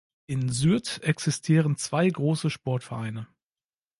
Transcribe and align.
In 0.25 0.49
Sürth 0.51 0.99
existieren 1.03 1.77
zwei 1.77 2.09
große 2.09 2.49
Sportvereine. 2.49 3.27